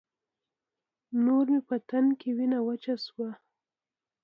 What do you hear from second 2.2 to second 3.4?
وينه وچه شوه.